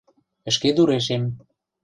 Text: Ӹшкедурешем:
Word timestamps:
Ӹшкедурешем: 0.49 1.23